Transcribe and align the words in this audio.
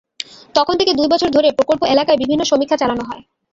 তখন 0.55 0.73
থেকে 0.77 0.91
দুই 0.93 1.07
বছর 1.13 1.29
ধরে 1.31 1.49
প্রকল্প 1.57 1.81
এলাকায় 1.85 2.19
বিভিন্ন 2.21 2.41
সমীক্ষা 2.43 2.77
চালানো 2.77 3.03
হয়। 3.03 3.23